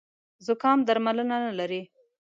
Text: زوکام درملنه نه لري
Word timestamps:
زوکام 0.45 0.79
درملنه 0.87 1.37
نه 1.43 1.51
لري 1.59 1.81